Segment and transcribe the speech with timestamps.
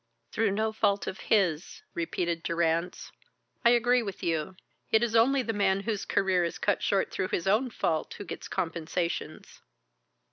[0.31, 3.11] "Through no fault of his," repeated Durrance.
[3.63, 4.55] "I agree with you.
[4.91, 8.25] It is only the man whose career is cut short through his own fault who
[8.25, 9.61] gets compensations."